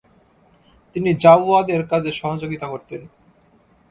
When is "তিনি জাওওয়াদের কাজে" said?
0.95-2.11